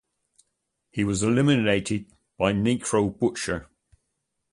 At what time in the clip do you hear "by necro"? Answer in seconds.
2.35-3.15